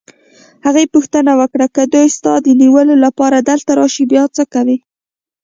هغې 0.65 0.85
پوښتنه 0.93 1.31
وکړه: 1.39 1.65
که 1.75 1.83
دوی 1.93 2.07
ستا 2.17 2.33
د 2.41 2.47
نیولو 2.61 2.95
لپاره 3.05 3.37
دلته 3.49 3.71
راشي، 3.79 4.03
بیا 4.11 4.23
څه 4.35 4.43
کوې؟ 4.53 4.77